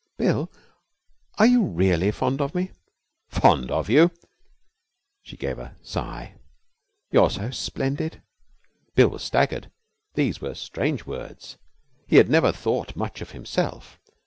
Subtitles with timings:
[0.17, 0.51] 'Bill,
[1.37, 2.71] are you really fond of me?'
[3.29, 4.09] 'Fond of you!'
[5.21, 6.39] She gave a sigh.
[7.11, 8.19] 'You're so splendid!'
[8.95, 9.69] Bill was staggered.
[10.15, 11.57] These were strange words.
[12.07, 13.99] He had never thought much of himself.